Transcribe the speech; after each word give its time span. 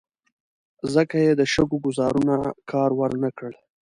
ځکه 0.93 1.15
یې 1.25 1.31
د 1.39 1.41
شګو 1.53 1.77
ګوزارونو 1.85 2.35
کار 2.71 2.89
ور 2.99 3.11
نه 3.23 3.29
کړ. 3.37 3.51